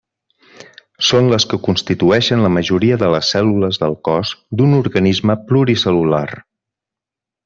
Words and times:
Són 1.07 1.27
les 1.33 1.43
que 1.51 1.59
constitueixen 1.67 2.41
la 2.45 2.51
majoria 2.55 2.97
de 3.03 3.09
les 3.15 3.29
cèl·lules 3.35 3.79
del 3.85 3.97
cos 4.11 4.31
d'un 4.61 4.73
organisme 4.79 5.37
pluricel·lular. 5.53 6.25